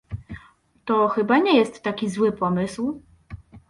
[0.85, 3.01] To chyba nie jest taki zły pomysł?